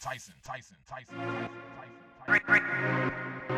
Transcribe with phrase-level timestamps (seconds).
[0.00, 2.62] Tyson, Tyson, Tyson, Tyson, Tyson, Tyson.
[3.50, 3.57] I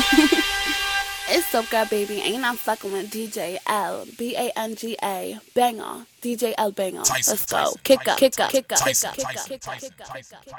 [1.32, 2.14] It's up, girl, baby.
[2.22, 6.04] Ain't I'm fucking with DJ L B A N G A banger.
[6.20, 6.98] DJ L-Banga.
[7.08, 7.72] Let's go.
[7.82, 10.12] Kick up, kick up, kick up, kick up, kick up, kick up, Tyson, kick up,
[10.12, 10.58] Tyson, kick up.